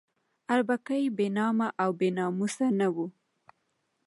[0.53, 3.07] اربکی بې نامه او بې ناموسه نه وو.